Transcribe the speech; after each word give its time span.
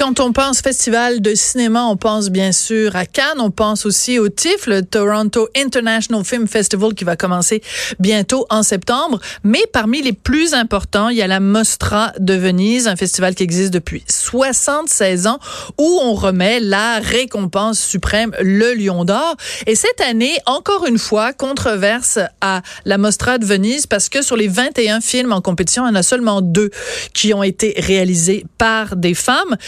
Quand 0.00 0.18
on 0.18 0.32
pense 0.32 0.62
festival 0.62 1.20
de 1.20 1.34
cinéma, 1.34 1.84
on 1.84 1.98
pense 1.98 2.30
bien 2.30 2.52
sûr 2.52 2.96
à 2.96 3.04
Cannes, 3.04 3.38
on 3.38 3.50
pense 3.50 3.84
aussi 3.84 4.18
au 4.18 4.30
TIFF, 4.30 4.66
le 4.66 4.82
Toronto 4.82 5.46
International 5.54 6.24
Film 6.24 6.48
Festival 6.48 6.94
qui 6.94 7.04
va 7.04 7.16
commencer 7.16 7.62
bientôt 7.98 8.46
en 8.48 8.62
septembre. 8.62 9.20
Mais 9.44 9.60
parmi 9.74 10.00
les 10.00 10.14
plus 10.14 10.54
importants, 10.54 11.10
il 11.10 11.18
y 11.18 11.22
a 11.22 11.26
la 11.26 11.38
Mostra 11.38 12.14
de 12.18 12.32
Venise, 12.32 12.88
un 12.88 12.96
festival 12.96 13.34
qui 13.34 13.42
existe 13.42 13.74
depuis 13.74 14.02
76 14.08 15.26
ans 15.26 15.38
où 15.76 16.00
on 16.02 16.14
remet 16.14 16.60
la 16.60 16.98
récompense 17.00 17.78
suprême, 17.78 18.34
le 18.40 18.72
Lion 18.72 19.04
d'Or. 19.04 19.36
Et 19.66 19.74
cette 19.74 20.00
année, 20.00 20.38
encore 20.46 20.86
une 20.86 20.96
fois, 20.96 21.34
controverse 21.34 22.18
à 22.40 22.62
la 22.86 22.96
Mostra 22.96 23.36
de 23.36 23.44
Venise 23.44 23.86
parce 23.86 24.08
que 24.08 24.22
sur 24.22 24.38
les 24.38 24.48
21 24.48 25.02
films 25.02 25.32
en 25.32 25.42
compétition, 25.42 25.84
il 25.86 25.90
y 25.90 25.92
en 25.92 25.96
a 25.96 26.02
seulement 26.02 26.40
deux 26.40 26.70
qui 27.12 27.34
ont 27.34 27.42
été 27.42 27.74
réalisés 27.76 28.46
par 28.56 28.96
des 28.96 29.12
femmes. 29.12 29.58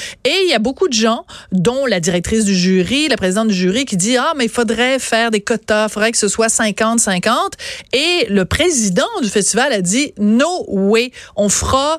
Il 0.44 0.50
y 0.50 0.54
a 0.54 0.58
beaucoup 0.58 0.88
de 0.88 0.92
gens, 0.92 1.24
dont 1.50 1.86
la 1.86 2.00
directrice 2.00 2.44
du 2.44 2.54
jury, 2.54 3.08
la 3.08 3.16
présidente 3.16 3.48
du 3.48 3.54
jury, 3.54 3.84
qui 3.84 3.96
dit, 3.96 4.16
ah, 4.16 4.32
mais 4.36 4.44
il 4.44 4.50
faudrait 4.50 4.98
faire 4.98 5.30
des 5.30 5.40
quotas, 5.40 5.86
il 5.86 5.92
faudrait 5.92 6.12
que 6.12 6.18
ce 6.18 6.28
soit 6.28 6.48
50-50. 6.48 7.32
Et 7.92 8.26
le 8.28 8.44
président 8.44 9.08
du 9.22 9.28
festival 9.28 9.72
a 9.72 9.80
dit, 9.80 10.12
no 10.18 10.64
way, 10.68 11.12
on 11.36 11.48
fera, 11.48 11.98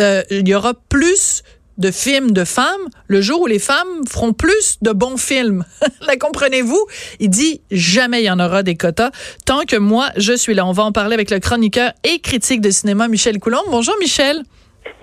euh, 0.00 0.22
il 0.30 0.48
y 0.48 0.54
aura 0.54 0.74
plus 0.88 1.42
de 1.78 1.90
films 1.90 2.30
de 2.30 2.44
femmes 2.44 2.88
le 3.08 3.20
jour 3.20 3.42
où 3.42 3.46
les 3.46 3.58
femmes 3.58 4.06
feront 4.08 4.32
plus 4.32 4.76
de 4.82 4.92
bons 4.92 5.16
films. 5.16 5.64
la 6.06 6.16
comprenez-vous? 6.16 6.86
Il 7.20 7.30
dit 7.30 7.60
jamais 7.70 8.22
il 8.22 8.26
y 8.26 8.30
en 8.30 8.38
aura 8.38 8.62
des 8.62 8.76
quotas 8.76 9.10
tant 9.44 9.64
que 9.64 9.76
moi 9.76 10.10
je 10.16 10.34
suis 10.34 10.54
là. 10.54 10.66
On 10.66 10.72
va 10.72 10.84
en 10.84 10.92
parler 10.92 11.14
avec 11.14 11.30
le 11.30 11.40
chroniqueur 11.40 11.92
et 12.04 12.20
critique 12.20 12.60
de 12.60 12.70
cinéma 12.70 13.08
Michel 13.08 13.38
Coulomb. 13.38 13.62
Bonjour 13.70 13.94
Michel. 13.98 14.44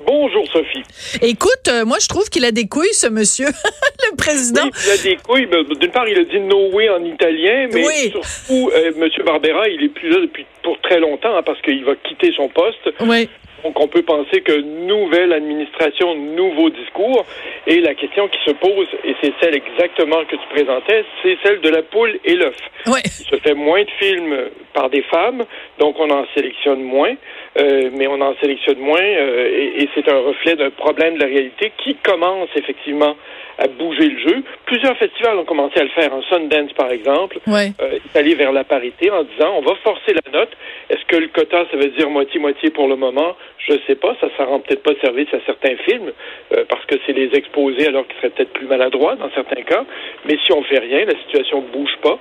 Bonjour 0.05 0.45
Sophie. 0.51 0.83
Écoute, 1.21 1.67
euh, 1.69 1.85
moi 1.85 1.97
je 2.01 2.07
trouve 2.07 2.29
qu'il 2.29 2.43
a 2.45 2.51
des 2.51 2.67
couilles 2.67 2.93
ce 2.93 3.07
monsieur, 3.07 3.47
le 4.11 4.15
président. 4.15 4.63
Oui, 4.63 4.71
il 4.85 4.91
a 4.91 4.97
des 4.97 5.15
couilles. 5.17 5.47
D'une 5.79 5.91
part, 5.91 6.07
il 6.07 6.17
a 6.17 6.23
dit 6.23 6.39
no 6.39 6.69
way 6.71 6.89
en 6.89 7.03
italien, 7.03 7.67
mais 7.71 7.83
surtout, 8.09 8.71
euh, 8.75 8.91
Monsieur 8.97 9.23
Barbera, 9.23 9.69
il 9.69 9.83
est 9.83 9.89
plus 9.89 10.09
là 10.09 10.19
depuis 10.21 10.45
pour 10.63 10.79
très 10.81 10.99
longtemps 10.99 11.35
hein, 11.35 11.43
parce 11.45 11.61
qu'il 11.61 11.83
va 11.85 11.95
quitter 11.95 12.31
son 12.35 12.49
poste. 12.49 12.89
Oui. 13.01 13.29
Donc, 13.63 13.79
on 13.79 13.87
peut 13.87 14.01
penser 14.01 14.41
que 14.41 14.53
nouvelle 14.61 15.33
administration, 15.33 16.15
nouveau 16.15 16.69
discours. 16.69 17.25
Et 17.67 17.79
la 17.79 17.93
question 17.93 18.27
qui 18.27 18.39
se 18.45 18.51
pose, 18.51 18.87
et 19.03 19.15
c'est 19.21 19.33
celle 19.41 19.55
exactement 19.55 20.23
que 20.25 20.35
tu 20.35 20.47
présentais, 20.49 21.05
c'est 21.21 21.37
celle 21.43 21.61
de 21.61 21.69
la 21.69 21.83
poule 21.83 22.19
et 22.25 22.35
l'œuf. 22.35 22.57
Ouais. 22.87 23.01
Il 23.05 23.25
se 23.25 23.35
fait 23.37 23.53
moins 23.53 23.83
de 23.83 23.91
films 23.99 24.35
par 24.73 24.89
des 24.89 25.03
femmes, 25.03 25.43
donc 25.79 25.99
on 25.99 26.09
en 26.09 26.25
sélectionne 26.35 26.81
moins. 26.81 27.15
Euh, 27.59 27.89
mais 27.93 28.07
on 28.07 28.21
en 28.21 28.33
sélectionne 28.39 28.79
moins 28.79 29.01
euh, 29.01 29.49
et, 29.51 29.83
et 29.83 29.89
c'est 29.93 30.09
un 30.09 30.19
reflet 30.19 30.55
d'un 30.55 30.69
problème 30.69 31.15
de 31.15 31.19
la 31.19 31.25
réalité 31.25 31.73
qui 31.83 31.95
commence 31.95 32.47
effectivement 32.55 33.17
à 33.57 33.67
bouger 33.67 34.07
le 34.07 34.19
jeu. 34.19 34.43
Plusieurs 34.65 34.97
festivals 34.97 35.37
ont 35.37 35.43
commencé 35.43 35.77
à 35.79 35.83
le 35.83 35.89
faire. 35.89 36.13
En 36.13 36.21
Sundance, 36.23 36.71
par 36.73 36.89
exemple, 36.91 37.39
ouais. 37.47 37.73
euh, 37.81 37.97
est 37.97 38.17
allé 38.17 38.35
vers 38.35 38.53
la 38.53 38.63
parité 38.63 39.11
en 39.11 39.23
disant 39.23 39.53
on 39.57 39.61
va 39.61 39.75
forcer 39.83 40.13
la 40.13 40.31
note. 40.31 40.51
Est-ce 40.89 41.05
que 41.07 41.17
le 41.17 41.27
quota, 41.27 41.65
ça 41.69 41.77
veut 41.77 41.89
dire 41.89 42.09
moitié-moitié 42.09 42.69
pour 42.69 42.87
le 42.87 42.95
moment? 42.95 43.35
Je 43.67 43.73
sais 43.87 43.95
pas. 43.95 44.15
Ça 44.19 44.27
ne 44.39 44.47
rend 44.47 44.59
peut-être 44.59 44.83
pas 44.83 44.93
service 45.01 45.33
à 45.33 45.37
certains 45.45 45.75
films 45.77 46.11
euh, 46.55 46.65
parce 46.67 46.85
que 46.85 46.95
c'est 47.05 47.13
les 47.13 47.29
exposés 47.33 47.87
alors 47.87 48.07
qu'ils 48.07 48.17
seraient 48.17 48.29
peut-être 48.29 48.53
plus 48.53 48.67
maladroits 48.67 49.15
dans 49.15 49.29
certains 49.31 49.61
cas. 49.63 49.85
Mais 50.25 50.37
si 50.45 50.51
on 50.51 50.63
fait 50.63 50.79
rien, 50.79 51.05
la 51.05 51.17
situation 51.19 51.61
ne 51.61 51.67
bouge 51.67 51.95
pas. 52.01 52.19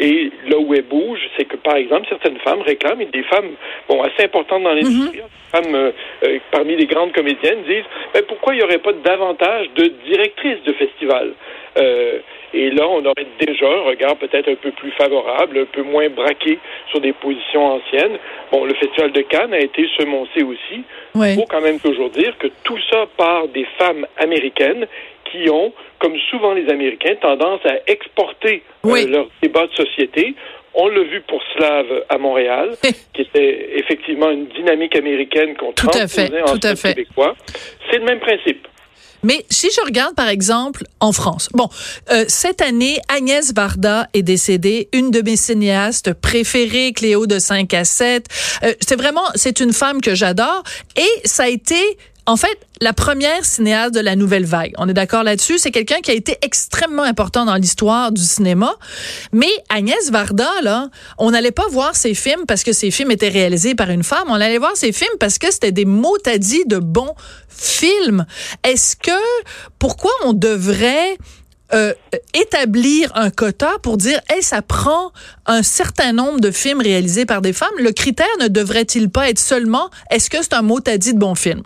Et 0.00 0.30
là 0.48 0.58
où 0.58 0.74
elle 0.74 0.82
bouge, 0.82 1.20
c'est 1.36 1.44
que, 1.44 1.56
par 1.56 1.76
exemple, 1.76 2.06
certaines 2.08 2.38
femmes 2.38 2.62
réclament, 2.62 3.02
et 3.02 3.06
des 3.06 3.22
femmes 3.24 3.50
bon, 3.86 4.02
assez 4.02 4.24
importantes 4.24 4.62
dans 4.62 4.72
l'industrie, 4.72 5.18
mm-hmm. 5.18 5.62
femmes 5.62 5.74
euh, 5.74 5.92
euh, 6.24 6.38
parmi 6.50 6.74
les 6.74 6.86
grandes 6.86 7.12
comédiennes, 7.12 7.62
disent 7.64 7.84
ben, 8.14 8.22
pourquoi 8.26 8.54
il 8.54 8.58
n'y 8.58 8.64
aurait 8.64 8.78
pas 8.78 8.94
davantage 8.94 9.68
de 9.76 9.92
directrices 10.06 10.62
de 10.64 10.72
festivals 10.72 11.34
euh, 11.78 12.18
et 12.52 12.70
là, 12.70 12.88
on 12.88 13.04
aurait 13.04 13.26
déjà 13.38 13.66
un 13.66 13.82
regard 13.82 14.16
peut-être 14.16 14.48
un 14.48 14.56
peu 14.56 14.72
plus 14.72 14.90
favorable, 14.92 15.58
un 15.58 15.66
peu 15.66 15.82
moins 15.82 16.08
braqué 16.08 16.58
sur 16.90 17.00
des 17.00 17.12
positions 17.12 17.74
anciennes. 17.74 18.18
Bon, 18.50 18.64
le 18.64 18.74
Festival 18.74 19.12
de 19.12 19.22
Cannes 19.22 19.54
a 19.54 19.60
été 19.60 19.88
semoncé 19.96 20.42
aussi. 20.42 20.82
Il 21.14 21.34
faut 21.36 21.46
quand 21.48 21.60
même 21.60 21.78
toujours 21.78 22.10
dire 22.10 22.36
que 22.38 22.48
tout 22.64 22.78
ça 22.90 23.06
part 23.16 23.48
des 23.48 23.66
femmes 23.78 24.06
américaines 24.16 24.86
qui 25.30 25.48
ont, 25.48 25.72
comme 26.00 26.16
souvent 26.30 26.54
les 26.54 26.68
Américains, 26.68 27.14
tendance 27.20 27.60
à 27.64 27.74
exporter 27.86 28.62
oui. 28.82 29.04
euh, 29.04 29.10
leur 29.10 29.26
débat 29.42 29.66
de 29.66 29.74
société. 29.74 30.34
On 30.74 30.88
l'a 30.88 31.02
vu 31.02 31.20
pour 31.22 31.40
Slave 31.54 32.04
à 32.08 32.18
Montréal, 32.18 32.76
qui 33.14 33.22
était 33.22 33.70
effectivement 33.76 34.30
une 34.30 34.46
dynamique 34.46 34.96
américaine 34.96 35.56
qu'on 35.56 35.72
transposait 35.72 36.42
en 36.42 36.56
québécois. 36.58 37.36
C'est 37.90 37.98
le 37.98 38.04
même 38.04 38.20
principe. 38.20 38.66
Mais 39.22 39.44
si 39.50 39.68
je 39.74 39.80
regarde, 39.84 40.14
par 40.14 40.28
exemple, 40.28 40.84
en 41.00 41.12
France, 41.12 41.48
bon, 41.52 41.68
euh, 42.10 42.24
cette 42.28 42.62
année, 42.62 42.98
Agnès 43.08 43.52
Varda 43.54 44.08
est 44.14 44.22
décédée, 44.22 44.88
une 44.92 45.10
de 45.10 45.22
mes 45.22 45.36
cinéastes 45.36 46.12
préférées, 46.14 46.92
Cléo 46.92 47.26
de 47.26 47.38
5 47.38 47.72
à 47.74 47.84
7. 47.84 48.26
Euh, 48.62 48.74
c'est 48.80 48.96
vraiment, 48.96 49.24
c'est 49.34 49.60
une 49.60 49.72
femme 49.72 50.00
que 50.00 50.14
j'adore. 50.14 50.62
Et 50.96 51.08
ça 51.24 51.44
a 51.44 51.48
été 51.48 51.98
en 52.30 52.36
fait, 52.36 52.64
la 52.80 52.92
première 52.92 53.44
cinéaste 53.44 53.92
de 53.92 53.98
la 53.98 54.14
nouvelle 54.14 54.44
vague. 54.44 54.72
On 54.78 54.88
est 54.88 54.94
d'accord 54.94 55.24
là-dessus. 55.24 55.58
C'est 55.58 55.72
quelqu'un 55.72 55.98
qui 56.00 56.12
a 56.12 56.14
été 56.14 56.38
extrêmement 56.42 57.02
important 57.02 57.44
dans 57.44 57.56
l'histoire 57.56 58.12
du 58.12 58.22
cinéma. 58.22 58.72
Mais 59.32 59.50
Agnès 59.68 60.12
Varda, 60.12 60.48
là, 60.62 60.90
on 61.18 61.32
n'allait 61.32 61.50
pas 61.50 61.66
voir 61.72 61.96
ses 61.96 62.14
films 62.14 62.46
parce 62.46 62.62
que 62.62 62.72
ses 62.72 62.92
films 62.92 63.10
étaient 63.10 63.30
réalisés 63.30 63.74
par 63.74 63.90
une 63.90 64.04
femme. 64.04 64.28
On 64.28 64.34
allait 64.34 64.58
voir 64.58 64.76
ses 64.76 64.92
films 64.92 65.16
parce 65.18 65.38
que 65.38 65.50
c'était 65.50 65.72
des 65.72 65.84
dit 66.38 66.62
de 66.66 66.78
bons 66.78 67.16
films. 67.48 68.24
Est-ce 68.62 68.94
que, 68.94 69.10
pourquoi 69.80 70.12
on 70.24 70.32
devrait 70.32 71.18
euh, 71.74 71.92
établir 72.32 73.10
un 73.16 73.30
quota 73.30 73.72
pour 73.82 73.96
dire, 73.96 74.20
hey, 74.28 74.40
ça 74.40 74.62
prend 74.62 75.10
un 75.46 75.64
certain 75.64 76.12
nombre 76.12 76.38
de 76.38 76.52
films 76.52 76.80
réalisés 76.80 77.26
par 77.26 77.42
des 77.42 77.52
femmes? 77.52 77.68
Le 77.80 77.90
critère 77.90 78.26
ne 78.40 78.46
devrait-il 78.46 79.10
pas 79.10 79.28
être 79.28 79.40
seulement, 79.40 79.90
est-ce 80.12 80.30
que 80.30 80.38
c'est 80.40 80.54
un 80.54 80.62
mot 80.62 80.78
à 80.86 80.96
de 80.96 81.18
bon 81.18 81.34
film? 81.34 81.62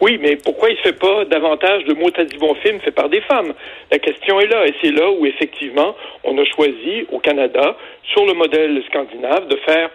Oui, 0.00 0.18
mais 0.20 0.36
pourquoi 0.36 0.70
il 0.70 0.76
ne 0.76 0.80
fait 0.80 0.98
pas 0.98 1.24
davantage 1.24 1.84
de 1.84 1.94
mots 1.94 2.10
à 2.16 2.24
dit 2.24 2.36
bon 2.38 2.54
film 2.56 2.80
fait 2.80 2.90
par 2.90 3.08
des 3.08 3.20
femmes? 3.22 3.54
La 3.90 3.98
question 3.98 4.40
est 4.40 4.46
là, 4.46 4.66
et 4.66 4.74
c'est 4.82 4.92
là 4.92 5.10
où 5.10 5.26
effectivement 5.26 5.94
on 6.24 6.36
a 6.38 6.44
choisi 6.44 7.06
au 7.12 7.18
Canada, 7.18 7.76
sur 8.12 8.26
le 8.26 8.34
modèle 8.34 8.82
scandinave, 8.88 9.48
de 9.48 9.56
faire 9.56 9.90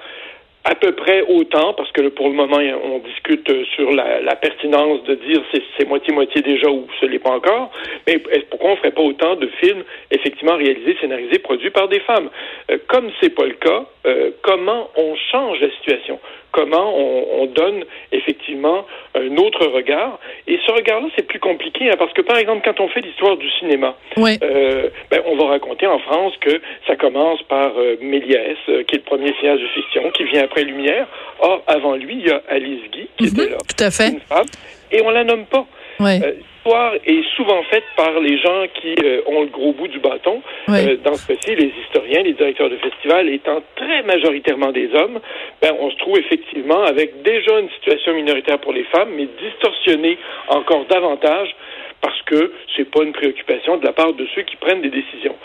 à 0.66 0.76
peu 0.76 0.92
près 0.92 1.22
autant, 1.22 1.74
parce 1.74 1.92
que 1.94 2.10
pour 2.10 2.28
le 2.28 2.34
moment, 2.34 2.58
on 2.58 3.00
discute 3.00 3.50
sur 3.76 3.92
la, 3.92 4.36
pertinence 4.36 5.04
de 5.06 5.16
dire 5.16 5.42
c'est 5.78 5.88
moitié-moitié 5.88 6.42
déjà 6.42 6.70
ou 6.70 6.86
ce 7.00 7.06
n'est 7.06 7.20
pas 7.20 7.32
encore, 7.32 7.72
mais 8.06 8.20
pourquoi 8.50 8.72
on 8.72 8.74
ne 8.74 8.78
ferait 8.78 8.92
pas 8.92 9.02
autant 9.02 9.36
de 9.36 9.48
films 9.62 9.84
effectivement 10.12 10.58
réalisés, 10.58 10.98
scénarisés, 11.00 11.40
produits 11.40 11.70
par 11.70 11.88
des 11.88 12.00
femmes? 12.02 12.30
Euh, 12.72 12.78
comme 12.88 13.10
c'est 13.22 13.34
pas 13.34 13.46
le 13.46 13.54
cas, 13.54 13.86
euh, 14.06 14.32
comment 14.42 14.90
on 14.98 15.16
change 15.32 15.60
la 15.62 15.72
situation? 15.72 16.20
Comment 16.52 16.94
on, 16.98 17.42
on, 17.42 17.46
donne 17.46 17.84
effectivement 18.12 18.86
un 19.16 19.38
autre 19.38 19.66
regard? 19.68 20.20
Et 20.48 20.60
ce 20.66 20.72
regard-là, 20.72 21.08
c'est 21.16 21.28
plus 21.28 21.40
compliqué, 21.40 21.90
hein, 21.90 21.96
parce 21.98 22.14
que 22.14 22.22
par 22.22 22.38
exemple, 22.38 22.62
quand 22.64 22.80
on 22.84 22.88
fait 22.90 23.02
l'histoire 23.02 23.38
du 23.38 23.50
cinéma, 23.60 23.96
oui. 24.18 24.38
euh, 24.44 24.90
ben, 25.12 25.22
on 25.26 25.36
va 25.38 25.46
raconter 25.48 25.86
en 25.88 26.00
France 26.00 26.34
que 26.42 26.62
ça 26.88 26.96
commence 26.96 27.42
par 27.44 27.72
euh, 27.78 27.98
Méliès, 28.02 28.58
qui 28.66 28.96
est 28.96 29.00
le 29.00 29.02
premier 29.02 29.34
cinéaste 29.36 29.62
de 29.62 29.68
fiction, 29.68 30.10
qui 30.12 30.24
vient 30.24 30.44
après 30.44 30.64
Lumière. 30.64 31.08
Or, 31.40 31.64
avant 31.68 31.96
lui, 31.96 32.16
il 32.16 32.28
y 32.28 32.32
a 32.32 32.42
Alice 32.50 32.90
Guy, 32.92 33.08
qui 33.18 33.26
mm 33.26 33.28
-hmm, 33.28 33.42
était 33.42 33.52
là. 33.52 33.58
Tout 33.58 33.84
à 33.84 33.92
fait. 33.92 34.10
Une 34.10 34.20
femme. 34.22 34.48
Et 34.92 35.02
on 35.02 35.12
la 35.12 35.24
nomme 35.24 35.46
pas. 35.46 35.66
Ouais. 36.00 36.20
Euh, 36.24 36.34
L'histoire 36.60 36.94
est 37.06 37.24
souvent 37.36 37.64
faite 37.64 37.86
par 37.96 38.20
les 38.20 38.38
gens 38.38 38.66
qui 38.76 38.94
euh, 39.04 39.22
ont 39.28 39.42
le 39.42 39.48
gros 39.48 39.74
bout 39.74 39.88
du 39.88 40.00
bâton. 40.00 40.42
Ouais. 40.68 40.92
Euh, 40.92 40.98
dans 41.04 41.14
ce 41.14 41.28
cas-ci, 41.28 41.56
les 41.56 41.72
historiens, 41.84 42.22
les 42.22 42.34
directeurs 42.34 42.70
de 42.70 42.76
festivals 42.78 43.30
étant 43.30 43.64
très 43.76 44.04
majoritairement 44.04 44.72
des 44.72 44.94
hommes, 44.94 45.20
ben, 45.62 45.74
on 45.80 45.90
se 45.90 45.98
trouve 45.98 46.18
effectivement 46.18 46.84
avec 46.84 47.22
déjà 47.24 47.60
une 47.60 47.70
situation 47.70 48.14
minoritaire 48.14 48.60
pour 48.60 48.74
les 48.74 48.84
femmes, 48.84 49.10
mais 49.16 49.28
distorsionnée 49.42 50.18
encore 50.50 50.86
davantage 50.86 51.56
parce 52.02 52.22
que 52.24 52.54
c'est 52.76 52.90
pas 52.90 53.04
une 53.04 53.14
préoccupation 53.14 53.78
de 53.78 53.86
la 53.86 53.94
part 53.94 54.14
de 54.14 54.28
ceux 54.36 54.44
qui 54.44 54.56
prennent 54.58 54.82
des 54.82 54.92
décisions. 54.92 55.36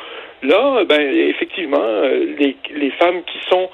Là, 0.42 0.84
ben, 0.84 1.00
effectivement, 1.00 2.02
les, 2.38 2.56
les 2.74 2.90
femmes 2.90 3.22
qui 3.22 3.38
sont 3.48 3.70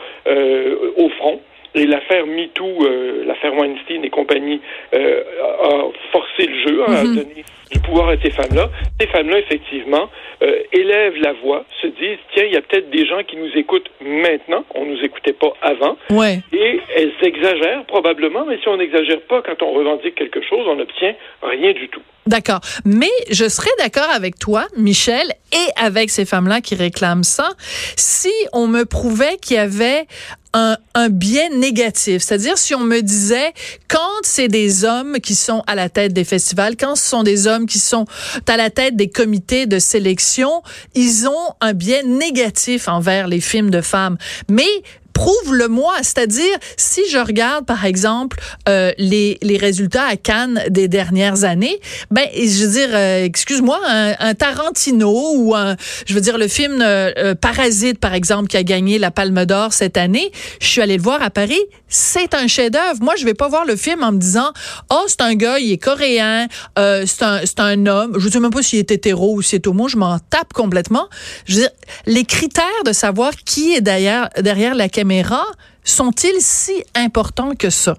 au 0.96 1.08
front, 1.10 1.40
et 1.74 1.86
l'affaire 1.86 2.26
MeToo, 2.26 2.84
euh, 2.84 3.24
l'affaire 3.26 3.54
Weinstein 3.54 4.04
et 4.04 4.10
compagnie 4.10 4.60
euh, 4.94 5.22
a 5.42 5.88
forcé 6.12 6.46
le 6.46 6.58
jeu, 6.66 6.82
hein, 6.82 6.90
mm 6.90 6.94
-hmm. 6.94 7.12
a 7.12 7.22
donné 7.22 7.44
du 7.70 7.78
pouvoir 7.80 8.08
à 8.08 8.16
ces 8.22 8.30
femmes-là. 8.30 8.70
Ces 9.00 9.06
femmes-là, 9.08 9.38
effectivement, 9.38 10.08
euh, 10.42 10.62
élèvent 10.72 11.16
la 11.20 11.32
voix, 11.34 11.64
se 11.80 11.86
disent, 11.86 12.18
tiens, 12.34 12.44
il 12.44 12.52
y 12.52 12.56
a 12.56 12.62
peut-être 12.62 12.90
des 12.90 13.06
gens 13.06 13.22
qui 13.26 13.36
nous 13.36 13.50
écoutent 13.56 13.90
maintenant, 14.00 14.64
on 14.74 14.86
nous 14.86 14.98
écoutait 15.02 15.32
pas 15.32 15.52
avant, 15.62 15.96
ouais. 16.10 16.40
et 16.52 16.80
elles 16.96 17.12
exagèrent 17.22 17.84
probablement, 17.86 18.44
mais 18.46 18.58
si 18.58 18.68
on 18.68 18.76
n'exagère 18.76 19.20
pas 19.22 19.42
quand 19.42 19.62
on 19.62 19.72
revendique 19.72 20.14
quelque 20.14 20.40
chose, 20.42 20.66
on 20.66 20.76
n'obtient 20.76 21.14
rien 21.42 21.72
du 21.72 21.88
tout. 21.88 22.02
D'accord. 22.26 22.60
Mais 22.84 23.10
je 23.30 23.48
serais 23.48 23.70
d'accord 23.78 24.10
avec 24.14 24.38
toi, 24.38 24.66
Michel, 24.76 25.26
et 25.52 25.82
avec 25.82 26.10
ces 26.10 26.24
femmes-là 26.24 26.60
qui 26.60 26.74
réclament 26.74 27.24
ça, 27.24 27.48
si 27.96 28.32
on 28.52 28.66
me 28.66 28.84
prouvait 28.84 29.36
qu'il 29.38 29.56
y 29.56 29.58
avait 29.58 30.06
un, 30.52 30.76
un 30.94 31.08
biais 31.08 31.48
négatif. 31.50 32.22
C'est-à-dire 32.22 32.58
si 32.58 32.74
on 32.74 32.80
me 32.80 33.00
disait 33.00 33.52
quand 33.88 33.98
c'est 34.22 34.48
des 34.48 34.84
hommes 34.84 35.18
qui 35.20 35.34
sont 35.34 35.62
à 35.66 35.74
la 35.74 35.88
tête 35.88 36.12
des 36.12 36.24
festivals, 36.24 36.76
quand 36.76 36.96
ce 36.96 37.08
sont 37.08 37.22
des 37.22 37.46
hommes 37.46 37.59
qui 37.66 37.78
sont 37.78 38.04
à 38.48 38.56
la 38.56 38.70
tête 38.70 38.96
des 38.96 39.08
comités 39.08 39.66
de 39.66 39.78
sélection, 39.78 40.62
ils 40.94 41.28
ont 41.28 41.54
un 41.60 41.72
biais 41.72 42.02
négatif 42.02 42.88
envers 42.88 43.28
les 43.28 43.40
films 43.40 43.70
de 43.70 43.80
femmes. 43.80 44.16
Mais 44.48 44.68
prouve-le-moi. 45.12 45.94
C'est-à-dire, 46.02 46.56
si 46.76 47.02
je 47.10 47.18
regarde, 47.18 47.66
par 47.66 47.84
exemple, 47.84 48.38
euh, 48.68 48.92
les, 48.98 49.38
les 49.42 49.56
résultats 49.56 50.04
à 50.04 50.16
Cannes 50.16 50.62
des 50.68 50.88
dernières 50.88 51.44
années, 51.44 51.80
ben, 52.10 52.26
je 52.34 52.64
veux 52.64 52.72
dire, 52.72 52.88
euh, 52.92 53.24
excuse-moi, 53.24 53.78
un, 53.86 54.34
Tarantino 54.34 55.34
ou 55.36 55.54
un, 55.54 55.76
je 56.06 56.14
veux 56.14 56.20
dire, 56.20 56.38
le 56.38 56.48
film 56.48 56.80
euh, 56.80 57.34
Parasite, 57.34 57.98
par 57.98 58.14
exemple, 58.14 58.48
qui 58.48 58.56
a 58.56 58.62
gagné 58.62 58.98
la 58.98 59.10
Palme 59.10 59.44
d'Or 59.44 59.72
cette 59.72 59.96
année, 59.96 60.30
je 60.60 60.66
suis 60.66 60.80
allée 60.80 60.96
le 60.96 61.02
voir 61.02 61.22
à 61.22 61.30
Paris, 61.30 61.60
c'est 61.88 62.34
un 62.34 62.46
chef-d'œuvre. 62.46 63.02
Moi, 63.02 63.14
je 63.18 63.24
vais 63.24 63.34
pas 63.34 63.48
voir 63.48 63.64
le 63.64 63.76
film 63.76 64.02
en 64.02 64.12
me 64.12 64.18
disant, 64.18 64.52
oh, 64.90 65.04
c'est 65.06 65.22
un 65.22 65.34
gars, 65.34 65.58
il 65.58 65.72
est 65.72 65.78
coréen, 65.78 66.46
c'est 66.76 67.22
un, 67.22 67.40
c'est 67.44 67.60
un 67.60 67.86
homme. 67.86 68.16
Je 68.18 68.28
sais 68.28 68.40
même 68.40 68.50
pas 68.50 68.62
s'il 68.62 68.78
est 68.78 68.90
hétéro 68.90 69.34
ou 69.34 69.42
s'il 69.42 69.56
est 69.56 69.66
homo, 69.66 69.88
je 69.88 69.96
m'en 69.96 70.18
tape 70.18 70.52
complètement. 70.52 71.08
Je 71.46 71.54
veux 71.54 71.60
dire, 71.62 71.70
les 72.06 72.24
critères 72.24 72.64
de 72.86 72.92
savoir 72.92 73.32
qui 73.44 73.74
est 73.74 73.80
derrière, 73.80 74.28
derrière 74.40 74.74
la 74.74 74.88
caméra 75.00 75.44
sont-ils 75.82 76.40
si 76.40 76.84
importants 76.94 77.54
que 77.58 77.70
ça? 77.70 77.94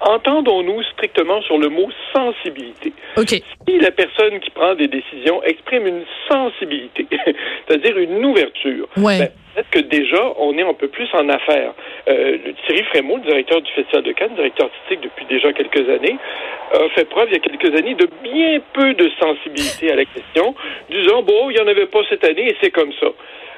Entendons-nous 0.00 0.82
strictement 0.94 1.40
sur 1.42 1.58
le 1.58 1.68
mot 1.68 1.88
sensibilité. 2.12 2.92
Si 3.66 3.78
la 3.78 3.92
personne 3.92 4.40
qui 4.40 4.50
prend 4.50 4.74
des 4.74 4.88
décisions 4.88 5.42
exprime 5.44 5.86
une 5.86 6.04
sensibilité, 6.28 7.06
c'est-à-dire 7.68 7.96
une 7.98 8.22
ouverture, 8.24 8.88
ben, 8.96 9.28
peut-être 9.54 9.70
que 9.70 9.78
déjà, 9.78 10.22
on 10.38 10.58
est 10.58 10.62
un 10.62 10.74
peu 10.74 10.88
plus 10.88 11.08
en 11.14 11.28
affaires. 11.28 11.72
Euh, 12.08 12.36
Thierry 12.66 12.82
Frémaux, 12.90 13.16
le 13.18 13.22
directeur 13.22 13.62
du 13.62 13.70
Festival 13.72 14.02
de 14.02 14.12
Cannes, 14.12 14.34
directeur 14.34 14.66
artistique 14.66 15.00
depuis 15.02 15.24
déjà 15.26 15.52
quelques 15.52 15.88
années, 15.88 16.18
a 16.72 16.88
fait 16.90 17.04
preuve 17.04 17.28
il 17.30 17.34
y 17.34 17.36
a 17.36 17.38
quelques 17.38 17.74
années 17.78 17.94
de 17.94 18.08
bien 18.24 18.60
peu 18.72 18.92
de 18.92 19.08
sensibilité 19.20 19.92
à 19.92 19.96
la 19.96 20.04
question, 20.04 20.54
disant, 20.90 21.22
bon, 21.22 21.48
il 21.50 21.54
n'y 21.54 21.62
en 21.62 21.68
avait 21.68 21.86
pas 21.86 22.00
cette 22.10 22.24
année 22.24 22.48
et 22.48 22.56
c'est 22.60 22.72
comme 22.72 22.92
ça. 23.00 23.06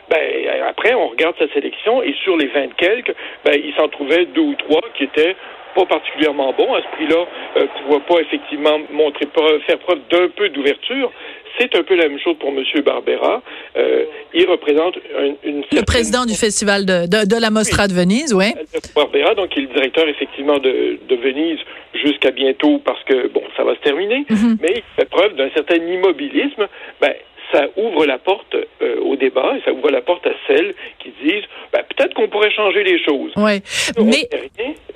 Ben, 0.09 0.21
après, 0.69 0.95
on 0.95 1.09
regarde 1.09 1.35
sa 1.39 1.49
sélection 1.53 2.03
et 2.03 2.15
sur 2.23 2.37
les 2.37 2.47
vingt 2.47 2.75
quelques, 2.77 3.15
ben, 3.45 3.55
il 3.55 3.75
s'en 3.75 3.89
trouvait 3.89 4.27
deux 4.27 4.41
ou 4.41 4.55
trois 4.55 4.83
qui 4.97 5.05
étaient 5.05 5.37
pas 5.77 5.85
particulièrement 5.85 6.53
bons 6.57 6.75
à 6.75 6.81
ce 6.81 6.97
prix-là, 6.97 7.27
euh, 7.59 7.67
pouvoir 7.83 8.01
pas 8.03 8.21
effectivement 8.21 8.79
montrer, 8.91 9.27
faire 9.67 9.79
preuve 9.81 10.01
d'un 10.11 10.29
peu 10.29 10.49
d'ouverture. 10.49 11.13
C'est 11.59 11.75
un 11.75 11.83
peu 11.83 11.95
la 11.97 12.09
même 12.09 12.19
chose 12.19 12.37
pour 12.39 12.51
M. 12.51 12.63
Barbera. 12.85 13.43
Euh, 13.77 14.05
il 14.35 14.47
représente 14.47 14.99
une, 15.45 15.63
Le 15.73 15.85
président 15.85 16.27
du 16.27 16.35
festival 16.35 16.85
de, 16.85 17.07
de, 17.07 17.41
la 17.41 17.51
Mostra 17.51 17.89
de 17.89 17.95
Venise, 17.95 18.35
oui. 18.35 18.53
Barbera, 18.95 19.35
donc, 19.35 19.57
il 19.57 19.65
est 19.65 19.67
le 19.67 19.75
directeur 19.75 20.07
effectivement 20.09 20.59
de, 20.59 20.99
de 21.09 21.17
Venise 21.17 21.59
jusqu'à 21.95 22.31
bientôt 22.31 22.79
parce 22.85 23.03
que, 23.05 23.29
bon, 23.29 23.43
ça 23.57 23.65
va 23.65 23.75
se 23.75 23.81
terminer, 23.81 24.27
mm-hmm. 24.29 24.59
mais 24.61 24.75
il 24.77 24.83
fait 24.97 25.09
preuve 25.09 25.35
d'un 25.37 25.49
certain 25.55 25.77
immobilisme. 25.77 26.67
Ben, 27.01 27.15
ça 27.53 27.67
ouvre 27.77 28.07
la 28.07 28.19
porte 28.19 28.55
euh, 28.55 29.01
au 29.01 29.17
débat 29.17 29.55
et 29.57 29.63
ça 29.65 29.73
ouvre 29.73 29.91
la 29.91 30.01
porte 30.01 30.27
à 30.27 30.33
celles 30.47 30.75
qui 30.99 31.13
disent 31.23 31.45
ben, 31.73 31.83
peut-être 31.97 32.15
qu'on 32.15 32.29
pourrait 32.29 32.51
changer 32.51 32.83
les 32.83 33.03
choses. 33.03 33.33
Oui. 33.37 33.63
Mais 34.03 34.29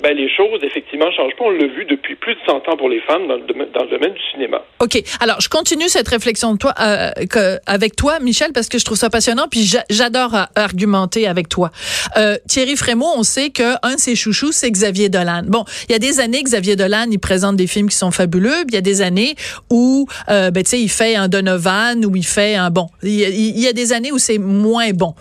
ben, 0.02 0.16
les 0.16 0.34
choses 0.34 0.60
effectivement 0.62 1.10
changent 1.12 1.36
pas. 1.36 1.44
On 1.44 1.50
l'a 1.50 1.66
vu 1.66 1.84
depuis 1.84 2.14
plus 2.16 2.34
de 2.34 2.40
100 2.46 2.68
ans 2.68 2.76
pour 2.76 2.88
les 2.88 3.00
femmes 3.00 3.28
dans 3.28 3.36
le, 3.36 3.42
domaine, 3.42 3.68
dans 3.72 3.84
le 3.84 3.90
domaine 3.90 4.12
du 4.12 4.22
cinéma. 4.32 4.62
OK. 4.80 5.02
Alors, 5.20 5.40
je 5.40 5.48
continue 5.48 5.88
cette 5.88 6.08
réflexion 6.08 6.52
de 6.54 6.58
toi, 6.58 6.74
euh, 6.80 7.10
que, 7.28 7.58
avec 7.66 7.96
toi, 7.96 8.18
Michel, 8.20 8.52
parce 8.52 8.68
que 8.68 8.78
je 8.78 8.84
trouve 8.84 8.96
ça 8.96 9.10
passionnant, 9.10 9.46
puis 9.50 9.70
j'adore 9.90 10.34
argumenter 10.56 11.26
avec 11.26 11.48
toi. 11.48 11.70
Euh, 12.16 12.36
Thierry 12.48 12.76
Frémaux, 12.76 13.12
on 13.16 13.22
sait 13.22 13.50
qu'un 13.50 13.94
de 13.94 13.98
ses 13.98 14.16
chouchous, 14.16 14.52
c'est 14.52 14.70
Xavier 14.70 15.08
Dolan. 15.08 15.42
Bon, 15.46 15.64
il 15.88 15.92
y 15.92 15.94
a 15.94 15.98
des 15.98 16.20
années, 16.20 16.42
Xavier 16.42 16.76
Dolan, 16.76 17.06
il 17.10 17.18
présente 17.18 17.56
des 17.56 17.66
films 17.66 17.88
qui 17.88 17.96
sont 17.96 18.10
fabuleux. 18.10 18.64
Il 18.68 18.74
y 18.74 18.78
a 18.78 18.80
des 18.80 19.02
années 19.02 19.34
où, 19.70 20.06
ben, 20.28 20.52
tu 20.54 20.64
sais, 20.64 20.80
il 20.80 20.88
fait 20.88 21.14
un 21.16 21.28
Donovan, 21.28 22.04
où 22.04 22.16
il 22.16 22.26
fait 22.26 22.49
un 22.56 22.70
bon. 22.70 22.88
Il 23.02 23.58
y, 23.58 23.66
a, 23.66 23.72
des 23.72 23.92
années 23.92 24.12
où 24.12 24.18
c'est 24.18 24.38
moins 24.38 24.90
bon. 24.90 25.14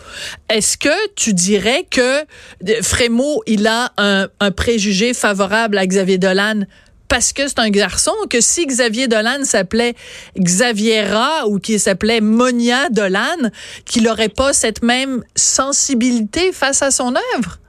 Est-ce 0.49 0.77
que 0.77 1.13
tu 1.15 1.33
dirais 1.33 1.85
que 1.89 2.23
Frémaux, 2.81 3.41
il 3.47 3.67
a 3.67 3.91
un, 3.97 4.51
préjugé 4.51 5.13
favorable 5.13 5.77
à 5.77 5.85
Xavier 5.85 6.17
Dolan? 6.17 6.61
Parce 7.07 7.33
que 7.33 7.47
c'est 7.47 7.59
un 7.59 7.71
garçon, 7.71 8.13
que 8.29 8.39
si 8.39 8.67
Xavier 8.67 9.07
Dolan 9.07 9.43
s'appelait 9.43 9.95
Xaviera 10.37 11.47
ou 11.47 11.57
qu'il 11.57 11.79
s'appelait 11.79 12.21
Monia 12.21 12.89
Dolan, 12.89 13.49
qu'il 13.85 14.03
n'aurait 14.03 14.29
pas 14.29 14.53
cette 14.53 14.83
même 14.83 15.23
sensibilité 15.35 16.51
face 16.51 16.83
à 16.83 16.91
son 16.91 17.15
œuvre? 17.35 17.59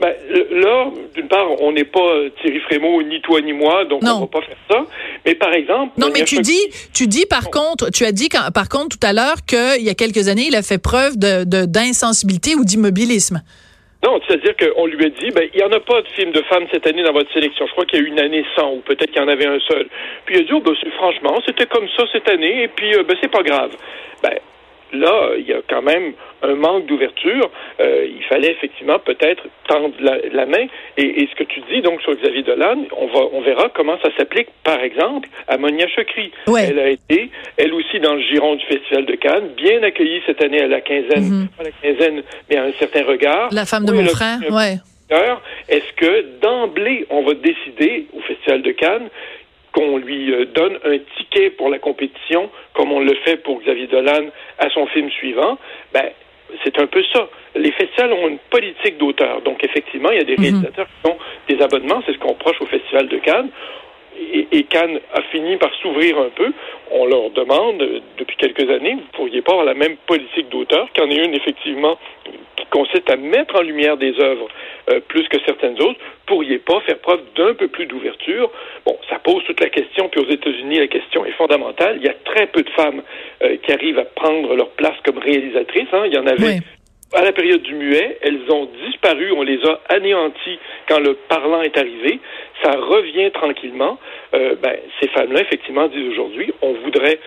Ben, 0.00 0.14
là, 0.50 0.90
d'une 1.14 1.26
part, 1.26 1.60
on 1.60 1.72
n'est 1.72 1.84
pas 1.84 2.12
Thierry 2.40 2.60
Frémaux, 2.60 3.02
ni 3.02 3.20
toi 3.20 3.40
ni 3.40 3.52
moi, 3.52 3.84
donc 3.84 4.02
on 4.04 4.08
on 4.08 4.20
va 4.20 4.26
pas 4.26 4.42
faire 4.42 4.56
ça. 4.70 4.84
Mais 5.26 5.34
par 5.34 5.52
exemple... 5.52 5.92
Non, 5.98 6.08
mais 6.14 6.24
tu 6.24 6.38
dis, 6.40 6.60
tu 6.94 7.06
dis 7.08 7.26
par 7.26 7.50
contre, 7.50 7.90
tu 7.90 8.04
as 8.04 8.12
dit 8.12 8.28
par 8.54 8.68
contre 8.68 8.96
tout 8.96 9.06
à 9.06 9.12
l'heure 9.12 9.44
qu'il 9.46 9.84
y 9.84 9.90
a 9.90 9.94
quelques 9.94 10.28
années, 10.28 10.46
il 10.48 10.56
a 10.56 10.62
fait 10.62 10.78
preuve 10.78 11.18
de, 11.18 11.44
d'insensibilité 11.66 12.54
ou 12.54 12.64
d'immobilisme. 12.64 13.42
Non, 14.04 14.20
c'est-à-dire 14.26 14.54
qu'on 14.56 14.86
lui 14.86 15.04
a 15.04 15.08
dit, 15.08 15.30
ben, 15.34 15.48
il 15.52 15.58
n'y 15.58 15.64
en 15.64 15.72
a 15.72 15.80
pas 15.80 16.00
de 16.00 16.08
film 16.14 16.30
de 16.30 16.42
femmes 16.42 16.66
cette 16.70 16.86
année 16.86 17.02
dans 17.02 17.12
votre 17.12 17.32
sélection. 17.32 17.66
Je 17.66 17.72
crois 17.72 17.84
qu'il 17.84 17.98
y 17.98 18.02
a 18.02 18.04
eu 18.04 18.08
une 18.08 18.20
année 18.20 18.44
sans, 18.54 18.74
ou 18.74 18.80
peut-être 18.80 19.10
qu'il 19.10 19.20
y 19.20 19.24
en 19.24 19.28
avait 19.28 19.46
un 19.46 19.58
seul. 19.66 19.88
Puis 20.24 20.36
il 20.36 20.40
a 20.42 20.44
dit, 20.44 20.52
oh, 20.52 20.60
ben, 20.60 20.74
franchement, 20.96 21.40
c'était 21.44 21.66
comme 21.66 21.88
ça 21.96 22.04
cette 22.12 22.28
année, 22.28 22.62
et 22.62 22.68
puis, 22.68 22.94
euh, 22.94 23.02
ben, 23.02 23.16
c'est 23.20 23.30
pas 23.30 23.42
grave. 23.42 23.72
Ben, 24.22 24.38
là, 24.92 25.30
il 25.38 25.46
y 25.46 25.52
a 25.52 25.60
quand 25.68 25.82
même 25.82 26.12
un 26.42 26.54
manque 26.54 26.86
d'ouverture. 26.86 27.50
Euh, 27.80 28.06
il 28.08 28.22
fallait 28.24 28.52
effectivement 28.52 28.98
peut-être 28.98 29.44
tendre 29.66 29.94
la, 30.00 30.46
main. 30.46 30.66
Et, 30.96 31.28
ce 31.30 31.36
que 31.36 31.44
tu 31.44 31.60
dis 31.70 31.82
donc 31.82 32.00
sur 32.02 32.14
Xavier 32.14 32.42
Dolan, 32.42 32.84
on 32.96 33.06
va, 33.06 33.20
on 33.32 33.40
verra 33.40 33.70
comment 33.74 33.98
ça 34.02 34.10
s'applique, 34.16 34.48
par 34.64 34.80
exemple, 34.80 35.28
à 35.46 35.58
Monia 35.58 35.86
Chokri. 35.88 36.32
Elle 36.46 36.78
a 36.78 36.88
été, 36.88 37.30
elle 37.56 37.74
aussi, 37.74 38.00
dans 38.00 38.14
le 38.14 38.22
giron 38.22 38.54
du 38.54 38.64
Festival 38.66 39.06
de 39.06 39.14
Cannes, 39.14 39.50
bien 39.56 39.82
accueillie 39.82 40.22
cette 40.26 40.42
année 40.42 40.60
à 40.60 40.68
la 40.68 40.80
quinzaine, 40.80 41.24
mhm. 41.24 41.48
pas 41.56 41.64
la 41.64 41.70
quinzaine, 41.70 42.22
mais 42.48 42.56
à 42.56 42.64
un 42.64 42.72
certain 42.78 43.04
regard. 43.04 43.48
La 43.52 43.66
femme 43.66 43.84
de 43.84 43.92
mon 43.92 44.06
frère, 44.06 44.38
ouais. 44.50 44.76
Est-ce 45.68 45.92
que 45.96 46.40
d'emblée, 46.40 47.06
on 47.10 47.22
va 47.22 47.34
décider 47.34 48.06
au 48.12 48.20
Festival 48.20 48.62
de 48.62 48.72
Cannes 48.72 49.08
qu'on 49.78 49.96
lui 49.96 50.32
euh, 50.32 50.44
donne 50.46 50.76
un 50.84 50.98
ticket 51.16 51.50
pour 51.50 51.68
la 51.68 51.78
compétition, 51.78 52.50
comme 52.74 52.90
on 52.90 52.98
le 52.98 53.14
fait 53.24 53.36
pour 53.36 53.60
Xavier 53.60 53.86
Dolan 53.86 54.26
à 54.58 54.68
son 54.70 54.86
film 54.86 55.08
suivant, 55.10 55.56
ben, 55.92 56.10
c'est 56.64 56.80
un 56.80 56.86
peu 56.86 57.04
ça. 57.12 57.28
Les 57.54 57.70
festivals 57.70 58.12
ont 58.12 58.26
une 58.26 58.38
politique 58.50 58.98
d'auteur. 58.98 59.40
Donc, 59.42 59.62
effectivement, 59.62 60.10
il 60.10 60.18
y 60.18 60.20
a 60.20 60.24
des 60.24 60.36
mhm. 60.36 60.42
réalisateurs 60.42 60.86
qui 60.86 61.10
ont 61.10 61.18
des 61.48 61.62
abonnements. 61.62 62.02
C'est 62.06 62.12
ce 62.12 62.18
qu'on 62.18 62.34
proche 62.34 62.60
au 62.60 62.66
Festival 62.66 63.06
de 63.06 63.18
Cannes. 63.18 63.50
Et, 64.52 64.64
Cannes 64.64 65.00
a 65.14 65.22
fini 65.22 65.56
par 65.56 65.72
s'ouvrir 65.76 66.18
un 66.18 66.30
peu. 66.30 66.52
On 66.90 67.06
leur 67.06 67.30
demande, 67.30 68.02
depuis 68.18 68.36
quelques 68.36 68.68
années, 68.70 68.94
vous 68.94 69.12
pourriez 69.12 69.42
pas 69.42 69.52
avoir 69.52 69.66
la 69.66 69.74
même 69.74 69.96
politique 70.06 70.48
d'auteur, 70.48 70.88
qu'en 70.96 71.08
est 71.08 71.24
une, 71.24 71.34
effectivement, 71.34 71.98
qui 72.56 72.66
consiste 72.70 73.08
à 73.10 73.16
mettre 73.16 73.56
en 73.56 73.62
lumière 73.62 73.96
des 73.96 74.18
œuvres 74.20 74.48
euh, 74.90 75.00
plus 75.00 75.26
que 75.28 75.38
certaines 75.46 75.80
autres, 75.80 76.00
pourriez 76.26 76.58
pas 76.58 76.80
faire 76.80 76.98
preuve 76.98 77.20
d'un 77.36 77.54
peu 77.54 77.68
plus 77.68 77.86
d'ouverture? 77.86 78.50
Bon, 78.84 78.96
ça 79.08 79.18
pose 79.18 79.42
toute 79.44 79.60
la 79.60 79.70
question, 79.70 80.08
puis 80.08 80.20
aux 80.20 80.30
États-Unis, 80.30 80.78
la 80.78 80.86
question 80.86 81.24
est 81.24 81.32
fondamentale. 81.32 81.96
Il 82.00 82.04
y 82.04 82.08
a 82.08 82.14
très 82.24 82.46
peu 82.46 82.62
de 82.62 82.70
femmes 82.70 83.02
euh, 83.42 83.56
qui 83.62 83.72
arrivent 83.72 83.98
à 83.98 84.04
prendre 84.04 84.54
leur 84.54 84.70
place 84.70 84.96
comme 85.04 85.18
réalisatrices. 85.18 85.88
Hein. 85.92 86.04
Il 86.06 86.14
y 86.14 86.18
en 86.18 86.26
avait 86.26 86.58
à 87.14 87.22
la 87.22 87.32
période 87.32 87.62
du 87.62 87.74
muet, 87.74 88.18
elles 88.20 88.40
ont 88.50 88.68
disparu, 88.86 89.32
on 89.32 89.42
les 89.42 89.58
a 89.64 89.80
anéanties 89.88 90.58
quand 90.88 91.00
le 91.00 91.14
parlant 91.28 91.62
est 91.62 91.76
arrivé. 91.76 92.20
Ça 92.62 92.72
revient 92.72 93.30
tranquillement. 93.32 93.98
Euh, 94.34 94.56
ben, 94.62 94.76
ces 95.00 95.08
femmes-là, 95.08 95.40
effectivement, 95.40 95.88
disent 95.88 96.08
aujourd'hui, 96.12 96.52
on 96.60 96.74
voudrait 96.84 97.18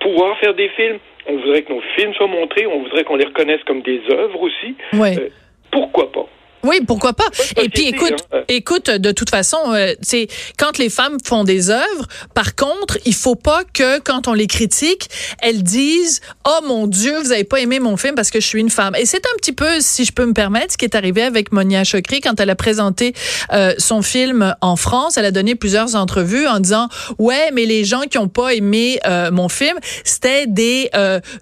pouvoir 0.00 0.38
faire 0.38 0.54
des 0.54 0.68
films, 0.70 0.98
on 1.26 1.36
voudrait 1.36 1.62
que 1.62 1.72
nos 1.72 1.82
films 1.96 2.14
soient 2.14 2.26
montrés, 2.26 2.66
on 2.66 2.82
voudrait 2.82 3.04
qu'on 3.04 3.16
les 3.16 3.26
reconnaisse 3.26 3.62
comme 3.64 3.82
des 3.82 4.00
œuvres 4.10 4.40
aussi. 4.40 4.76
Euh, 5.18 5.28
pourquoi 5.70 6.10
pas? 6.10 6.26
Oui, 6.64 6.80
pourquoi 6.86 7.12
pas. 7.12 7.26
Et 7.56 7.68
puis 7.68 7.88
écoute, 7.88 8.24
hein. 8.32 8.42
écoute, 8.48 8.88
de 8.88 9.10
toute 9.10 9.30
façon, 9.30 9.58
c'est 10.00 10.22
euh, 10.22 10.34
quand 10.58 10.78
les 10.78 10.90
femmes 10.90 11.18
font 11.24 11.42
des 11.44 11.70
œuvres. 11.70 12.06
Par 12.34 12.54
contre, 12.54 12.98
il 13.04 13.14
faut 13.14 13.34
pas 13.34 13.62
que 13.64 13.98
quand 13.98 14.28
on 14.28 14.32
les 14.32 14.46
critique, 14.46 15.08
elles 15.40 15.62
disent 15.62 16.20
"Oh 16.46 16.60
mon 16.66 16.86
Dieu, 16.86 17.18
vous 17.20 17.32
avez 17.32 17.44
pas 17.44 17.60
aimé 17.60 17.80
mon 17.80 17.96
film 17.96 18.14
parce 18.14 18.30
que 18.30 18.40
je 18.40 18.46
suis 18.46 18.60
une 18.60 18.70
femme." 18.70 18.94
Et 18.96 19.06
c'est 19.06 19.26
un 19.26 19.36
petit 19.38 19.52
peu, 19.52 19.80
si 19.80 20.04
je 20.04 20.12
peux 20.12 20.24
me 20.24 20.34
permettre, 20.34 20.72
ce 20.72 20.78
qui 20.78 20.84
est 20.84 20.94
arrivé 20.94 21.22
avec 21.22 21.50
Monia 21.52 21.82
Chokri 21.82 22.20
quand 22.20 22.38
elle 22.38 22.50
a 22.50 22.56
présenté 22.56 23.14
euh, 23.52 23.74
son 23.78 24.02
film 24.02 24.54
en 24.60 24.76
France. 24.76 25.16
Elle 25.16 25.24
a 25.24 25.32
donné 25.32 25.56
plusieurs 25.56 25.96
entrevues 25.96 26.46
en 26.46 26.60
disant 26.60 26.88
"Ouais, 27.18 27.50
mais 27.52 27.64
les 27.66 27.84
gens 27.84 28.02
qui 28.02 28.18
ont 28.18 28.28
pas 28.28 28.54
aimé 28.54 29.00
euh, 29.06 29.32
mon 29.32 29.48
film, 29.48 29.78
c'était 30.04 30.46
des 30.46 30.90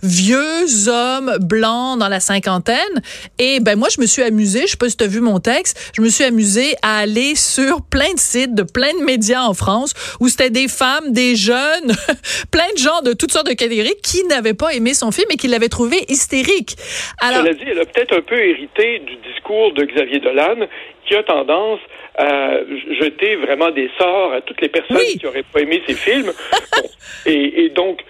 vieux 0.03 0.89
hommes 0.89 1.37
blancs 1.41 1.99
dans 1.99 2.09
la 2.09 2.21
cinquantaine." 2.21 2.79
Et 3.39 3.61
ben 3.61 3.79
moi, 3.79 3.89
je 3.95 4.01
me 4.01 4.07
suis 4.07 4.23
amusée. 4.23 4.67
Je 4.67 4.77
pas 4.77 4.89
si 4.89 4.97
vu 5.11 5.21
mon 5.21 5.39
texte, 5.39 5.93
je 5.97 6.03
me 6.03 6.09
suis 6.09 6.25
amusée 6.25 6.75
à 6.83 6.99
aller 6.99 7.35
sur 7.35 7.83
plein 7.83 8.13
de 8.15 8.19
sites 8.19 8.55
de 8.55 8.63
plein 8.63 8.93
de 8.99 9.05
médias 9.05 9.43
en 9.43 9.55
France 9.55 9.93
où 10.21 10.29
c'était 10.29 10.51
des 10.51 10.69
femmes, 10.69 11.13
des 11.13 11.37
jeunes, 11.37 11.93
plein 12.53 12.71
de 12.73 12.79
gens 12.79 13.03
de 13.03 13.13
toutes 13.13 13.33
sortes 13.33 13.49
de 13.49 13.55
catégories 13.55 13.97
qui 14.03 14.25
n'avaient 14.25 14.55
pas 14.55 14.73
aimé 14.75 14.95
son 14.95 15.11
film 15.11 15.27
et 15.31 15.37
qui 15.37 15.49
l'avaient 15.49 15.69
trouvé 15.69 15.97
hystérique. 16.09 16.77
Alors, 17.21 17.43
Cela 17.43 17.55
dit, 17.55 17.65
elle 17.67 17.81
a 17.81 17.85
peut-être 17.85 18.17
un 18.17 18.23
peu 18.23 18.39
hérité 18.39 19.01
du 19.01 19.17
discours 19.17 19.73
de 19.73 19.85
Xavier 19.85 20.21
Dolan 20.21 20.67
qui 21.07 21.15
a 21.15 21.23
tendance 21.23 21.81
à 22.17 22.53
jeter 23.01 23.37
vraiment 23.37 23.71
des 23.71 23.91
sorts 23.99 24.33
à 24.33 24.41
toutes 24.43 24.61
les 24.61 24.69
personnes 24.69 24.99
qui 24.99 25.25
n'auraient 25.25 25.45
pas 25.53 25.61
aimé 25.61 25.83
ses 25.87 25.95
films. 25.95 26.33
et, 27.27 27.65
et 27.65 27.69
donc, 27.71 28.01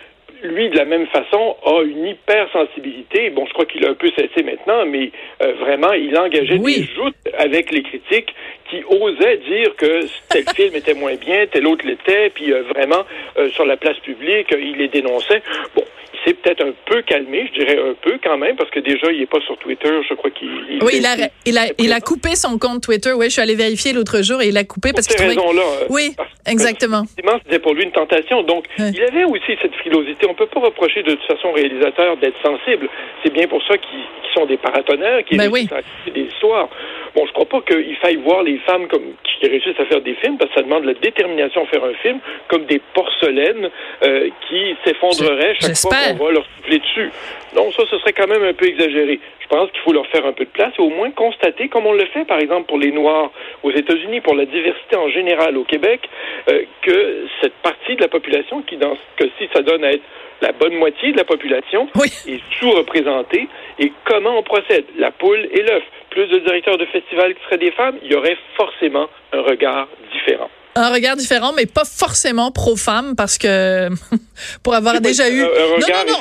lui, 0.42 0.68
de 0.70 0.76
la 0.76 0.84
même 0.84 1.06
façon, 1.08 1.56
a 1.64 1.82
une 1.82 2.06
hypersensibilité. 2.06 3.30
Bon, 3.30 3.46
je 3.46 3.52
crois 3.52 3.66
qu'il 3.66 3.84
a 3.84 3.90
un 3.90 3.94
peu 3.94 4.10
cessé 4.10 4.42
maintenant, 4.42 4.84
mais 4.86 5.10
euh, 5.42 5.52
vraiment, 5.54 5.92
il 5.92 6.16
engageait 6.16 6.58
des 6.58 6.84
joutes 6.84 7.16
avec 7.38 7.70
les 7.70 7.82
critiques 7.82 8.34
qui 8.68 8.82
osaient 8.88 9.38
dire 9.38 9.74
que 9.76 10.00
tel 10.28 10.44
film 10.54 10.74
était 10.74 10.94
moins 10.94 11.16
bien, 11.16 11.46
tel 11.50 11.66
autre 11.66 11.86
l'était, 11.86 12.30
puis 12.30 12.52
euh, 12.52 12.62
vraiment, 12.62 13.04
euh, 13.38 13.50
sur 13.50 13.64
la 13.64 13.76
place 13.76 13.98
publique, 13.98 14.48
il 14.52 14.76
les 14.76 14.88
dénonçait. 14.88 15.42
Bon, 15.74 15.84
s'est 16.24 16.34
peut-être 16.34 16.64
un 16.64 16.72
peu 16.86 17.02
calmé, 17.02 17.48
je 17.52 17.60
dirais 17.60 17.78
un 17.78 17.94
peu 17.94 18.18
quand 18.22 18.36
même, 18.36 18.56
parce 18.56 18.70
que 18.70 18.80
déjà, 18.80 19.10
il 19.12 19.20
n'est 19.20 19.26
pas 19.26 19.40
sur 19.40 19.56
Twitter. 19.58 19.90
Je 20.08 20.14
crois 20.14 20.30
qu'il. 20.30 20.78
Oui, 20.82 20.92
il 20.96 21.06
a, 21.06 21.16
il, 21.46 21.58
a, 21.58 21.66
il 21.78 21.92
a 21.92 22.00
coupé 22.00 22.34
son 22.36 22.58
compte 22.58 22.82
Twitter. 22.82 23.12
Oui, 23.12 23.26
je 23.26 23.30
suis 23.30 23.42
allé 23.42 23.54
vérifier 23.54 23.92
l'autre 23.92 24.22
jour 24.22 24.42
et 24.42 24.48
il 24.48 24.56
a 24.56 24.64
coupé 24.64 24.92
parce 24.92 25.06
qu'il 25.06 25.16
trouvait. 25.16 25.34
raisons-là. 25.34 25.62
Oui, 25.88 26.14
exactement. 26.46 27.04
C'était 27.44 27.58
pour 27.58 27.74
lui 27.74 27.84
une 27.84 27.92
tentation. 27.92 28.42
Donc, 28.42 28.64
il 28.78 29.02
avait 29.02 29.24
aussi 29.24 29.56
cette 29.60 29.74
frilosité. 29.76 30.26
On 30.30 30.34
peut 30.34 30.46
pas 30.46 30.60
reprocher 30.60 31.02
de 31.02 31.10
toute 31.10 31.24
façon 31.24 31.48
aux 31.48 31.54
réalisateurs 31.54 32.16
d'être 32.18 32.40
sensibles. 32.40 32.88
C'est 33.24 33.32
bien 33.32 33.48
pour 33.48 33.60
ça 33.64 33.76
qu'ils 33.76 34.04
sont 34.32 34.46
des 34.46 34.58
paratonnerres, 34.58 35.24
qui 35.24 35.36
ben 35.36 35.50
oui. 35.50 35.68
des 36.14 36.20
histoires. 36.20 36.68
Bon, 37.16 37.26
je 37.26 37.32
crois 37.32 37.46
pas 37.46 37.60
qu'il 37.62 37.96
faille 37.96 38.14
voir 38.16 38.44
les 38.44 38.58
femmes 38.58 38.86
comme 38.86 39.02
qui 39.24 39.48
réussissent 39.48 39.80
à 39.80 39.86
faire 39.86 40.00
des 40.02 40.14
films, 40.14 40.38
parce 40.38 40.50
que 40.50 40.60
ça 40.60 40.62
demande 40.62 40.82
de 40.82 40.88
la 40.88 40.94
détermination 40.94 41.64
à 41.64 41.66
faire 41.66 41.82
un 41.82 41.94
film, 41.94 42.20
comme 42.46 42.64
des 42.66 42.80
porcelaines 42.94 43.70
euh, 44.04 44.28
qui 44.48 44.76
s'effondreraient 44.84 45.56
chaque 45.60 45.76
fois 45.76 45.90
qu'on 45.90 46.24
va 46.24 46.30
leur 46.30 46.46
souffler 46.56 46.78
dessus. 46.78 47.10
Donc 47.56 47.72
ça, 47.74 47.82
ce 47.90 47.98
serait 47.98 48.12
quand 48.12 48.28
même 48.28 48.44
un 48.44 48.54
peu 48.54 48.66
exagéré. 48.66 49.18
Je 49.50 49.56
pense 49.56 49.70
qu'il 49.72 49.80
faut 49.80 49.92
leur 49.92 50.06
faire 50.06 50.24
un 50.26 50.32
peu 50.32 50.44
de 50.44 50.50
place 50.50 50.72
et 50.78 50.82
au 50.82 50.90
moins 50.90 51.10
constater, 51.10 51.68
comme 51.68 51.84
on 51.84 51.92
le 51.92 52.06
fait 52.06 52.24
par 52.24 52.38
exemple 52.38 52.66
pour 52.68 52.78
les 52.78 52.92
Noirs 52.92 53.32
aux 53.64 53.72
États-Unis, 53.72 54.20
pour 54.20 54.36
la 54.36 54.46
diversité 54.46 54.94
en 54.96 55.08
général 55.08 55.56
au 55.56 55.64
Québec, 55.64 56.00
euh, 56.48 56.62
que 56.82 57.26
cette 57.40 57.54
partie 57.54 57.96
de 57.96 58.00
la 58.00 58.08
population, 58.08 58.62
qui 58.62 58.76
dans 58.76 58.94
ce 58.94 59.24
cas-ci, 59.24 59.50
ça 59.52 59.62
donne 59.62 59.82
à 59.82 59.92
être 59.92 60.04
la 60.40 60.52
bonne 60.52 60.74
moitié 60.74 61.10
de 61.12 61.16
la 61.16 61.24
population, 61.24 61.88
est 62.28 62.40
sous-représentée. 62.60 63.48
Et 63.80 63.92
comment 64.04 64.38
on 64.38 64.42
procède? 64.42 64.84
La 64.96 65.10
poule 65.10 65.48
et 65.50 65.62
l'œuf 65.62 65.82
plus 66.10 66.28
de 66.28 66.38
directeurs 66.38 66.78
de 66.78 66.86
festivals 66.86 67.34
qui 67.34 67.40
seraient 67.44 67.58
des 67.58 67.72
femmes, 67.72 67.96
il 68.04 68.12
y 68.12 68.14
aurait 68.14 68.36
forcément 68.56 69.08
un 69.32 69.42
regard 69.42 69.88
différent. 70.12 70.50
Un 70.76 70.92
regard 70.92 71.16
différent, 71.16 71.52
mais 71.56 71.66
pas 71.66 71.84
forcément 71.84 72.52
pro-femme, 72.52 73.16
parce 73.16 73.36
que 73.36 73.88
pour 74.62 74.74
avoir 74.74 75.00
déjà 75.00 75.28
eu... 75.28 75.42
Un, 75.42 75.46
regard 75.46 76.06
non, 76.06 76.12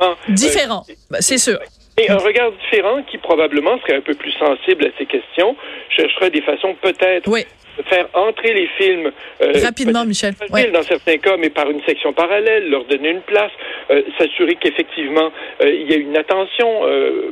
non, 0.00 0.06
non. 0.08 0.34
différent, 0.34 0.84
c'est 1.20 1.38
sûr. 1.38 1.58
Et 1.98 2.10
un 2.10 2.18
regard 2.18 2.52
différent 2.52 3.02
qui 3.02 3.18
probablement 3.18 3.78
serait 3.80 3.96
un 3.96 4.00
peu 4.00 4.14
plus 4.14 4.32
sensible 4.32 4.86
à 4.86 4.90
ces 4.98 5.06
questions, 5.06 5.56
chercherait 5.90 6.30
des 6.30 6.42
façons 6.42 6.74
peut-être 6.80 7.28
oui 7.28 7.44
faire 7.84 8.08
entrer 8.14 8.54
les 8.54 8.66
films 8.78 9.10
euh, 9.42 9.52
rapidement, 9.62 10.04
Michel. 10.04 10.34
Dans 10.72 10.82
certains 10.82 11.18
cas, 11.18 11.36
mais 11.36 11.50
par 11.50 11.70
une 11.70 11.82
section 11.82 12.12
parallèle, 12.12 12.68
leur 12.68 12.84
donner 12.84 13.10
une 13.10 13.20
place, 13.20 13.52
euh, 13.90 14.02
s'assurer 14.18 14.56
qu'effectivement 14.56 15.30
euh, 15.62 15.70
il 15.72 15.90
y 15.90 15.94
a 15.94 15.96
une 15.96 16.16
attention 16.16 16.68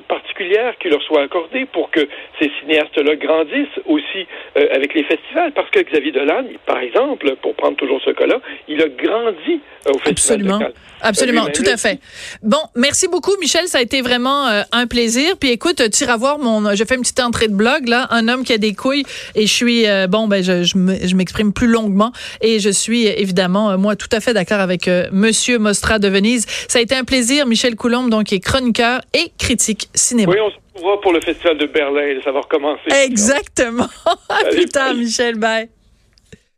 particulière 0.09 0.75
qui 0.81 0.89
leur 0.89 1.03
soit 1.03 1.23
accordée 1.23 1.67
pour 1.67 1.91
que 1.91 2.09
ces 2.41 2.51
cinéastes-là 2.61 3.17
grandissent 3.17 3.81
aussi 3.87 4.27
avec 4.55 4.95
les 4.95 5.05
festivals. 5.05 5.53
Parce 5.53 5.71
que 5.71 5.81
Xavier 5.81 6.13
Dolan, 6.13 6.45
par 6.67 6.79
exemple, 6.79 7.37
pour 7.43 7.55
prendre 7.55 7.77
toujours 7.77 8.01
ce 8.05 8.11
cas-là, 8.11 8.41
il 8.69 8.81
a 8.83 8.89
grandi 8.89 9.61
au 9.89 9.99
festival 9.99 10.13
Absolument. 10.13 10.61
Absolument, 11.01 11.47
tout 11.47 11.65
à 11.67 11.77
fait. 11.77 11.99
Bon, 12.43 12.59
merci 12.75 13.09
beaucoup, 13.09 13.37
Michel. 13.41 13.69
Ça 13.69 13.79
a 13.79 13.83
été 13.83 14.01
vraiment 14.03 14.56
un 14.73 14.87
plaisir. 14.87 15.37
Puis 15.39 15.51
écoute, 15.51 15.83
tu 15.91 16.05
iras 16.05 16.17
voir 16.17 16.39
mon. 16.39 16.75
Je 16.75 16.85
fais 16.85 16.95
une 16.95 17.03
petite 17.03 17.21
entrée 17.21 17.49
de 17.49 17.55
blog 17.55 17.89
là, 17.89 18.07
un 18.11 18.29
homme 18.29 18.45
qui 18.45 18.53
a 18.53 18.59
des 18.59 18.75
couilles, 18.75 19.05
et 19.35 19.47
je 19.47 19.53
suis 19.53 19.85
bon. 20.09 20.29
Ben, 20.29 20.43
je, 20.43 21.17
m'exprime 21.17 21.53
plus 21.53 21.67
longuement 21.67 22.13
et 22.41 22.61
je 22.61 22.71
suis 22.71 23.07
évidemment, 23.07 23.71
euh, 23.71 23.77
moi, 23.77 23.97
tout 23.97 24.09
à 24.13 24.21
fait 24.21 24.35
d'accord 24.35 24.61
avec 24.61 24.89
euh, 24.89 25.09
Monsieur 25.13 25.59
Mostra 25.59 25.99
de 25.99 26.09
Venise. 26.09 26.47
Ça 26.69 26.79
a 26.79 26.83
été 26.83 26.95
un 26.95 27.05
plaisir. 27.05 27.47
Michel 27.47 27.77
Coulombe, 27.77 28.11
donc, 28.11 28.33
est 28.33 28.41
chroniqueur 28.41 29.01
et 29.15 29.31
critique 29.39 29.89
cinéma. 29.95 30.33
Oui, 30.33 30.39
on 30.41 30.51
se 30.51 30.57
retrouvera 30.75 31.01
pour 31.01 31.13
le 31.13 31.21
Festival 31.21 31.59
de 31.59 31.67
Berlin. 31.67 32.21
Ça 32.25 32.33
va 32.33 32.41
recommencer. 32.41 32.89
Exactement. 33.05 33.89
à 34.29 34.45
plus 34.51 34.67
tard, 34.67 34.95
Michel. 34.95 35.37
Bye. 35.37 35.69